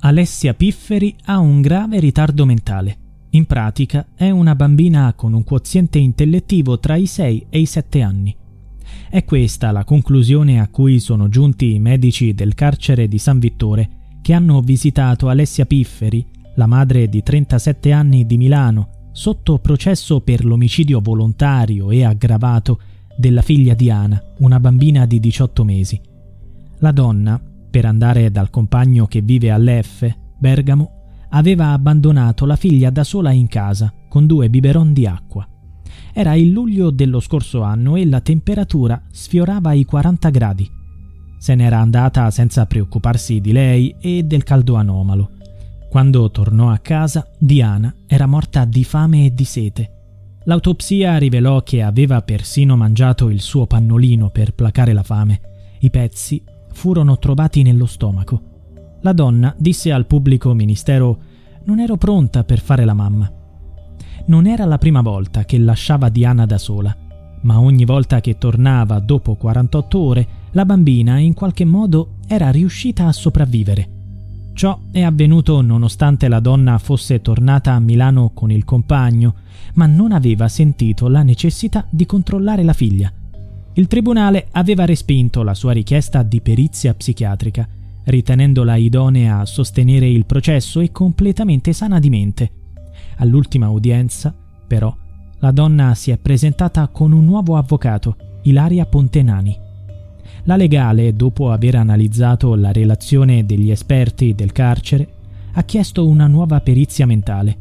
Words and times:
Alessia 0.00 0.54
Pifferi 0.54 1.16
ha 1.24 1.38
un 1.38 1.60
grave 1.60 1.98
ritardo 1.98 2.46
mentale. 2.46 2.96
In 3.30 3.46
pratica 3.46 4.06
è 4.14 4.30
una 4.30 4.54
bambina 4.54 5.12
con 5.14 5.32
un 5.32 5.42
quoziente 5.42 5.98
intellettivo 5.98 6.78
tra 6.78 6.94
i 6.94 7.06
6 7.06 7.46
e 7.50 7.58
i 7.58 7.66
7 7.66 8.02
anni. 8.02 8.36
È 9.10 9.24
questa 9.24 9.72
la 9.72 9.84
conclusione 9.84 10.60
a 10.60 10.68
cui 10.68 11.00
sono 11.00 11.28
giunti 11.28 11.74
i 11.74 11.80
medici 11.80 12.32
del 12.32 12.54
carcere 12.54 13.08
di 13.08 13.18
San 13.18 13.40
Vittore 13.40 13.90
che 14.22 14.32
hanno 14.34 14.60
visitato 14.60 15.28
Alessia 15.28 15.66
Pifferi, 15.66 16.24
la 16.54 16.66
madre 16.66 17.08
di 17.08 17.20
37 17.20 17.90
anni 17.90 18.24
di 18.24 18.36
Milano, 18.36 19.10
sotto 19.12 19.58
processo 19.58 20.20
per 20.20 20.44
l'omicidio 20.44 21.00
volontario 21.00 21.90
e 21.90 22.04
aggravato 22.04 22.78
della 23.16 23.42
figlia 23.42 23.74
di 23.74 23.90
Ana, 23.90 24.22
una 24.38 24.60
bambina 24.60 25.06
di 25.06 25.18
18 25.18 25.64
mesi. 25.64 26.00
La 26.78 26.92
donna, 26.92 27.40
per 27.70 27.84
andare 27.84 28.30
dal 28.30 28.50
compagno 28.50 29.06
che 29.06 29.20
vive 29.20 29.50
all'F, 29.50 30.14
Bergamo, 30.38 30.98
aveva 31.30 31.72
abbandonato 31.72 32.46
la 32.46 32.56
figlia 32.56 32.90
da 32.90 33.04
sola 33.04 33.32
in 33.32 33.48
casa 33.48 33.92
con 34.08 34.26
due 34.26 34.48
biberon 34.48 34.92
di 34.92 35.06
acqua. 35.06 35.46
Era 36.12 36.34
il 36.34 36.50
luglio 36.50 36.90
dello 36.90 37.20
scorso 37.20 37.62
anno 37.62 37.96
e 37.96 38.06
la 38.06 38.20
temperatura 38.20 39.00
sfiorava 39.10 39.72
i 39.72 39.84
40 39.84 40.30
gradi. 40.30 40.70
Se 41.38 41.54
n'era 41.54 41.78
andata 41.78 42.30
senza 42.30 42.66
preoccuparsi 42.66 43.40
di 43.40 43.52
lei 43.52 43.94
e 44.00 44.24
del 44.24 44.42
caldo 44.42 44.74
anomalo. 44.74 45.30
Quando 45.88 46.30
tornò 46.30 46.70
a 46.70 46.78
casa, 46.78 47.30
Diana 47.38 47.94
era 48.06 48.26
morta 48.26 48.64
di 48.64 48.84
fame 48.84 49.26
e 49.26 49.34
di 49.34 49.44
sete. 49.44 49.92
L'autopsia 50.44 51.18
rivelò 51.18 51.62
che 51.62 51.82
aveva 51.82 52.22
persino 52.22 52.76
mangiato 52.76 53.28
il 53.28 53.40
suo 53.40 53.66
pannolino 53.66 54.30
per 54.30 54.54
placare 54.54 54.92
la 54.92 55.02
fame. 55.02 55.40
I 55.80 55.90
pezzi 55.90 56.42
furono 56.78 57.18
trovati 57.18 57.62
nello 57.62 57.86
stomaco. 57.86 58.40
La 59.00 59.12
donna 59.12 59.52
disse 59.58 59.90
al 59.90 60.06
pubblico 60.06 60.54
ministero 60.54 61.18
non 61.64 61.80
ero 61.80 61.96
pronta 61.96 62.44
per 62.44 62.60
fare 62.60 62.84
la 62.84 62.94
mamma. 62.94 63.28
Non 64.26 64.46
era 64.46 64.64
la 64.64 64.78
prima 64.78 65.00
volta 65.00 65.44
che 65.44 65.58
lasciava 65.58 66.08
Diana 66.08 66.46
da 66.46 66.56
sola, 66.56 66.96
ma 67.42 67.60
ogni 67.60 67.84
volta 67.84 68.20
che 68.20 68.38
tornava 68.38 69.00
dopo 69.00 69.34
48 69.34 69.98
ore, 69.98 70.28
la 70.52 70.64
bambina 70.64 71.18
in 71.18 71.34
qualche 71.34 71.64
modo 71.64 72.18
era 72.28 72.50
riuscita 72.50 73.06
a 73.06 73.12
sopravvivere. 73.12 73.96
Ciò 74.52 74.78
è 74.92 75.02
avvenuto 75.02 75.60
nonostante 75.60 76.28
la 76.28 76.38
donna 76.38 76.78
fosse 76.78 77.20
tornata 77.20 77.72
a 77.72 77.80
Milano 77.80 78.30
con 78.32 78.52
il 78.52 78.64
compagno, 78.64 79.34
ma 79.74 79.86
non 79.86 80.12
aveva 80.12 80.46
sentito 80.46 81.08
la 81.08 81.24
necessità 81.24 81.84
di 81.90 82.06
controllare 82.06 82.62
la 82.62 82.72
figlia. 82.72 83.12
Il 83.78 83.86
tribunale 83.86 84.48
aveva 84.50 84.84
respinto 84.84 85.44
la 85.44 85.54
sua 85.54 85.70
richiesta 85.70 86.24
di 86.24 86.40
perizia 86.40 86.94
psichiatrica, 86.94 87.68
ritenendola 88.06 88.74
idonea 88.74 89.38
a 89.38 89.46
sostenere 89.46 90.08
il 90.08 90.26
processo 90.26 90.80
e 90.80 90.90
completamente 90.90 91.72
sana 91.72 92.00
di 92.00 92.10
mente. 92.10 92.50
All'ultima 93.18 93.68
udienza, 93.68 94.34
però, 94.66 94.92
la 95.38 95.52
donna 95.52 95.94
si 95.94 96.10
è 96.10 96.18
presentata 96.18 96.88
con 96.88 97.12
un 97.12 97.24
nuovo 97.24 97.56
avvocato, 97.56 98.16
Ilaria 98.42 98.84
Pontenani. 98.84 99.56
La 100.42 100.56
legale, 100.56 101.14
dopo 101.14 101.52
aver 101.52 101.76
analizzato 101.76 102.56
la 102.56 102.72
relazione 102.72 103.46
degli 103.46 103.70
esperti 103.70 104.34
del 104.34 104.50
carcere, 104.50 105.08
ha 105.52 105.62
chiesto 105.62 106.04
una 106.04 106.26
nuova 106.26 106.60
perizia 106.62 107.06
mentale. 107.06 107.58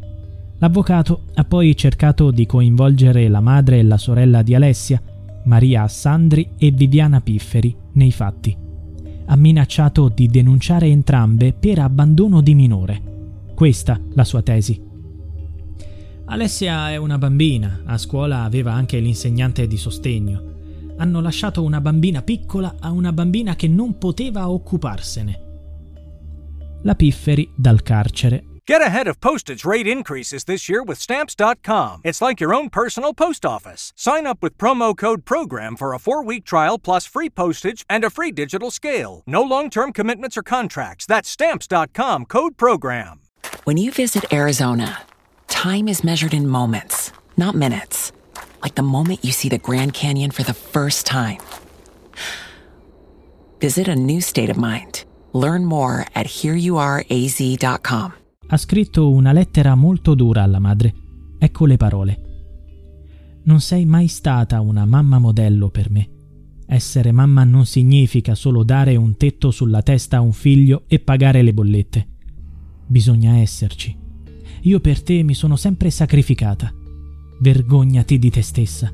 L'avvocato 0.57 1.25
ha 1.35 1.43
poi 1.43 1.77
cercato 1.77 2.31
di 2.31 2.47
coinvolgere 2.47 3.27
la 3.27 3.39
madre 3.39 3.77
e 3.77 3.83
la 3.83 3.97
sorella 3.97 4.41
di 4.41 4.55
Alessia, 4.55 4.99
Maria 5.47 5.87
Sandri 5.87 6.49
e 6.57 6.71
Viviana 6.71 7.21
Pifferi, 7.21 7.73
nei 7.93 8.11
fatti. 8.11 8.55
Ha 9.27 9.35
minacciato 9.37 10.09
di 10.09 10.27
denunciare 10.27 10.87
entrambe 10.87 11.53
per 11.53 11.79
abbandono 11.79 12.41
di 12.41 12.53
minore. 12.53 13.01
Questa 13.55 13.97
la 14.13 14.25
sua 14.25 14.41
tesi. 14.41 14.79
Alessia 16.25 16.91
è 16.91 16.97
una 16.97 17.17
bambina, 17.17 17.83
a 17.85 17.97
scuola 17.97 18.43
aveva 18.43 18.73
anche 18.73 18.99
l'insegnante 18.99 19.67
di 19.67 19.77
sostegno. 19.77 20.55
Hanno 20.97 21.21
lasciato 21.21 21.63
una 21.63 21.79
bambina 21.79 22.21
piccola 22.21 22.75
a 22.79 22.91
una 22.91 23.13
bambina 23.13 23.55
che 23.55 23.69
non 23.69 23.97
poteva 23.97 24.49
occuparsene. 24.49 25.45
La 26.81 26.95
Pifferi 26.95 27.49
dal 27.55 27.81
carcere 27.83 28.43
Get 28.67 28.81
ahead 28.81 29.07
of 29.07 29.21
postage 29.21 29.63
rate 29.63 29.87
increases 29.87 30.43
this 30.43 30.67
year 30.67 30.83
with 30.83 30.99
Stamps.com. 30.99 32.01
It's 32.03 32.21
like 32.21 32.41
your 32.41 32.53
own 32.53 32.69
personal 32.69 33.13
post 33.13 33.45
office. 33.45 33.93
Sign 33.95 34.27
up 34.27 34.43
with 34.43 34.57
promo 34.57 34.95
code 34.95 35.23
PROGRAM 35.23 35.77
for 35.77 35.93
a 35.93 35.99
four 35.99 36.21
week 36.21 36.43
trial 36.43 36.77
plus 36.77 37.05
free 37.05 37.29
postage 37.29 37.85
and 37.89 38.03
a 38.03 38.09
free 38.09 38.29
digital 38.29 38.69
scale. 38.69 39.23
No 39.25 39.41
long 39.41 39.69
term 39.69 39.93
commitments 39.93 40.35
or 40.35 40.43
contracts. 40.43 41.05
That's 41.05 41.29
Stamps.com 41.29 42.25
code 42.25 42.57
PROGRAM. 42.57 43.21
When 43.63 43.77
you 43.77 43.89
visit 43.89 44.33
Arizona, 44.33 44.99
time 45.47 45.87
is 45.87 46.03
measured 46.03 46.33
in 46.33 46.45
moments, 46.45 47.13
not 47.37 47.55
minutes. 47.55 48.11
Like 48.61 48.75
the 48.75 48.83
moment 48.83 49.23
you 49.23 49.31
see 49.31 49.47
the 49.47 49.57
Grand 49.57 49.93
Canyon 49.93 50.31
for 50.31 50.43
the 50.43 50.53
first 50.53 51.05
time. 51.05 51.39
Visit 53.61 53.87
a 53.87 53.95
new 53.95 54.19
state 54.19 54.49
of 54.49 54.57
mind. 54.57 55.05
Learn 55.31 55.63
more 55.63 56.05
at 56.13 56.25
hereyouareaz.com. 56.25 58.13
ha 58.49 58.57
scritto 58.57 59.11
una 59.11 59.33
lettera 59.33 59.75
molto 59.75 60.15
dura 60.15 60.43
alla 60.43 60.59
madre. 60.59 60.93
Ecco 61.37 61.65
le 61.65 61.77
parole. 61.77 62.21
Non 63.43 63.59
sei 63.59 63.85
mai 63.85 64.07
stata 64.07 64.61
una 64.61 64.85
mamma 64.85 65.19
modello 65.19 65.69
per 65.69 65.89
me. 65.89 66.09
Essere 66.65 67.11
mamma 67.11 67.43
non 67.43 67.65
significa 67.65 68.35
solo 68.35 68.63
dare 68.63 68.95
un 68.95 69.15
tetto 69.15 69.51
sulla 69.51 69.81
testa 69.81 70.17
a 70.17 70.21
un 70.21 70.33
figlio 70.33 70.83
e 70.87 70.99
pagare 70.99 71.41
le 71.41 71.53
bollette. 71.53 72.07
Bisogna 72.85 73.37
esserci. 73.37 73.95
Io 74.61 74.79
per 74.79 75.01
te 75.01 75.23
mi 75.23 75.33
sono 75.33 75.55
sempre 75.55 75.89
sacrificata. 75.89 76.73
Vergognati 77.39 78.17
di 78.17 78.29
te 78.29 78.41
stessa. 78.41 78.91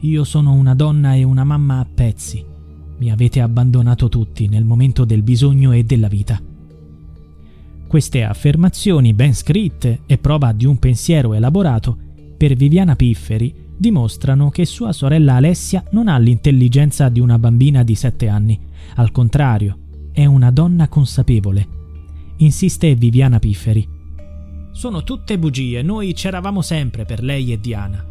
Io 0.00 0.24
sono 0.24 0.52
una 0.52 0.74
donna 0.74 1.14
e 1.14 1.22
una 1.22 1.44
mamma 1.44 1.80
a 1.80 1.86
pezzi. 1.86 2.44
Mi 2.98 3.10
avete 3.10 3.40
abbandonato 3.40 4.08
tutti 4.08 4.48
nel 4.48 4.64
momento 4.64 5.04
del 5.04 5.22
bisogno 5.22 5.72
e 5.72 5.84
della 5.84 6.08
vita. 6.08 6.40
Queste 7.92 8.24
affermazioni 8.24 9.12
ben 9.12 9.34
scritte 9.34 10.00
e 10.06 10.16
prova 10.16 10.52
di 10.52 10.64
un 10.64 10.78
pensiero 10.78 11.34
elaborato 11.34 11.94
per 12.38 12.54
Viviana 12.54 12.96
Pifferi 12.96 13.54
dimostrano 13.76 14.48
che 14.48 14.64
sua 14.64 14.94
sorella 14.94 15.34
Alessia 15.34 15.84
non 15.90 16.08
ha 16.08 16.16
l'intelligenza 16.16 17.10
di 17.10 17.20
una 17.20 17.38
bambina 17.38 17.82
di 17.82 17.94
7 17.94 18.28
anni, 18.28 18.58
al 18.94 19.12
contrario, 19.12 19.76
è 20.10 20.24
una 20.24 20.50
donna 20.50 20.88
consapevole. 20.88 21.68
Insiste 22.38 22.94
Viviana 22.94 23.38
Pifferi. 23.38 23.86
Sono 24.70 25.04
tutte 25.04 25.38
bugie, 25.38 25.82
noi 25.82 26.14
c'eravamo 26.14 26.62
sempre 26.62 27.04
per 27.04 27.22
lei 27.22 27.52
e 27.52 27.60
Diana. 27.60 28.02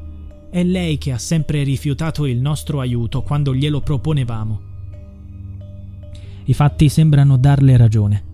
È 0.51 0.61
lei 0.61 0.99
che 0.99 1.11
ha 1.11 1.17
sempre 1.17 1.63
rifiutato 1.63 2.27
il 2.27 2.39
nostro 2.39 2.81
aiuto 2.81 3.23
quando 3.23 3.55
glielo 3.55 3.81
proponevamo. 3.81 4.61
I 6.43 6.53
fatti 6.53 6.87
sembrano 6.87 7.35
darle 7.37 7.77
ragione. 7.77 8.29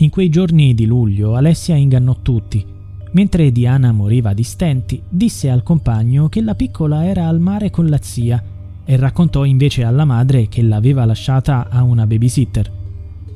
In 0.00 0.10
quei 0.10 0.28
giorni 0.28 0.74
di 0.74 0.86
luglio 0.86 1.34
Alessia 1.34 1.74
ingannò 1.74 2.18
tutti. 2.22 2.64
Mentre 3.12 3.50
Diana 3.50 3.90
moriva 3.90 4.32
di 4.32 4.44
stenti, 4.44 5.02
disse 5.08 5.50
al 5.50 5.64
compagno 5.64 6.28
che 6.28 6.40
la 6.40 6.54
piccola 6.54 7.04
era 7.04 7.26
al 7.26 7.40
mare 7.40 7.70
con 7.70 7.88
la 7.88 7.98
zia 8.00 8.40
e 8.84 8.96
raccontò 8.96 9.44
invece 9.44 9.82
alla 9.82 10.04
madre 10.04 10.46
che 10.46 10.62
l'aveva 10.62 11.04
lasciata 11.04 11.68
a 11.68 11.82
una 11.82 12.06
babysitter. 12.06 12.72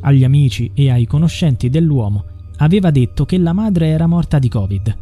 Agli 0.03 0.23
amici 0.23 0.71
e 0.73 0.89
ai 0.89 1.05
conoscenti 1.05 1.69
dell'uomo 1.69 2.27
aveva 2.59 2.93
detto 2.93 3.25
che 3.25 3.39
la 3.39 3.53
madre 3.53 3.89
era 3.89 4.07
morta 4.07 4.39
di 4.39 4.49
Covid. 4.49 4.99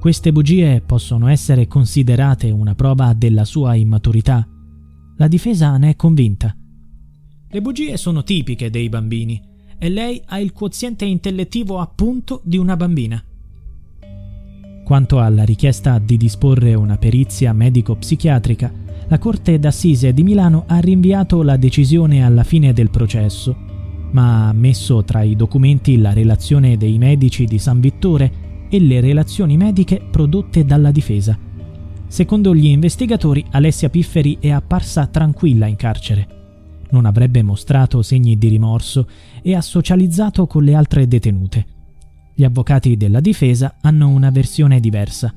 Queste 0.00 0.32
bugie 0.32 0.80
possono 0.80 1.28
essere 1.28 1.66
considerate 1.66 2.50
una 2.50 2.74
prova 2.74 3.12
della 3.12 3.44
sua 3.44 3.74
immaturità. 3.74 4.46
La 5.16 5.28
difesa 5.28 5.76
ne 5.76 5.90
è 5.90 5.96
convinta. 5.96 6.56
Le 7.50 7.60
bugie 7.60 7.98
sono 7.98 8.22
tipiche 8.22 8.70
dei 8.70 8.88
bambini 8.88 9.56
e 9.78 9.88
lei 9.88 10.20
ha 10.26 10.40
il 10.40 10.52
quoziente 10.52 11.04
intellettivo 11.04 11.78
appunto 11.78 12.40
di 12.44 12.56
una 12.58 12.76
bambina. 12.76 13.22
Quanto 14.84 15.20
alla 15.20 15.44
richiesta 15.44 15.98
di 15.98 16.16
disporre 16.16 16.74
una 16.74 16.96
perizia 16.96 17.52
medico-psichiatrica, 17.52 18.72
la 19.06 19.18
Corte 19.18 19.58
d'Assise 19.58 20.12
di 20.12 20.22
Milano 20.22 20.64
ha 20.66 20.78
rinviato 20.78 21.42
la 21.42 21.56
decisione 21.56 22.24
alla 22.24 22.42
fine 22.42 22.72
del 22.72 22.90
processo, 22.90 23.54
ma 24.10 24.48
ha 24.48 24.52
messo 24.52 25.04
tra 25.04 25.22
i 25.22 25.36
documenti 25.36 25.98
la 25.98 26.12
relazione 26.12 26.76
dei 26.76 26.98
medici 26.98 27.44
di 27.44 27.58
San 27.58 27.80
Vittore 27.80 28.66
e 28.70 28.80
le 28.80 29.00
relazioni 29.00 29.56
mediche 29.56 30.02
prodotte 30.10 30.64
dalla 30.64 30.90
difesa. 30.90 31.38
Secondo 32.06 32.54
gli 32.54 32.66
investigatori, 32.66 33.44
Alessia 33.50 33.90
Pifferi 33.90 34.38
è 34.40 34.50
apparsa 34.50 35.06
tranquilla 35.06 35.66
in 35.66 35.76
carcere 35.76 36.36
non 36.90 37.04
avrebbe 37.06 37.42
mostrato 37.42 38.02
segni 38.02 38.36
di 38.36 38.48
rimorso 38.48 39.06
e 39.42 39.54
ha 39.54 39.60
socializzato 39.60 40.46
con 40.46 40.64
le 40.64 40.74
altre 40.74 41.06
detenute. 41.06 41.66
Gli 42.34 42.44
avvocati 42.44 42.96
della 42.96 43.20
difesa 43.20 43.76
hanno 43.80 44.08
una 44.08 44.30
versione 44.30 44.80
diversa. 44.80 45.34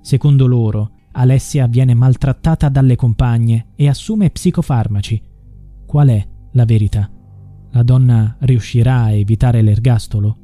Secondo 0.00 0.46
loro, 0.46 0.92
Alessia 1.12 1.66
viene 1.66 1.94
maltrattata 1.94 2.68
dalle 2.68 2.96
compagne 2.96 3.68
e 3.74 3.88
assume 3.88 4.30
psicofarmaci. 4.30 5.22
Qual 5.86 6.08
è 6.08 6.26
la 6.52 6.64
verità? 6.64 7.10
La 7.72 7.82
donna 7.82 8.36
riuscirà 8.40 9.02
a 9.02 9.12
evitare 9.12 9.60
l'ergastolo? 9.62 10.39